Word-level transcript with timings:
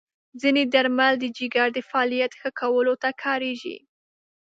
ځینې 0.41 0.63
درمل 0.73 1.13
د 1.19 1.25
جګر 1.37 1.67
د 1.73 1.79
فعالیت 1.89 2.31
ښه 2.39 2.49
کولو 2.59 2.93
ته 3.01 3.09
کارېږي. 3.23 3.77